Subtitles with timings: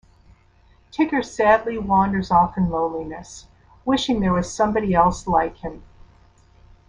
[0.91, 3.45] Tigger sadly wanders off in loneliness,
[3.85, 5.83] wishing there was somebody else like him.